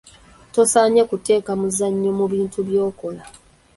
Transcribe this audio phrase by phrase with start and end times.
[0.53, 3.21] Tosaanye kuteeka muzannyo mu bintu by'okola.